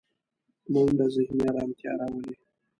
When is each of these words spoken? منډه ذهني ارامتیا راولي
منډه 0.71 1.05
ذهني 1.15 1.43
ارامتیا 1.49 1.91
راولي 1.99 2.35